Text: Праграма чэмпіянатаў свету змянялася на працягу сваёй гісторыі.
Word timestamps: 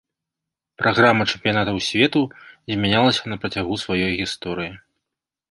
Праграма 0.81 1.27
чэмпіянатаў 1.33 1.77
свету 1.89 2.23
змянялася 2.73 3.23
на 3.35 3.39
працягу 3.45 3.79
сваёй 3.83 4.11
гісторыі. 4.25 4.73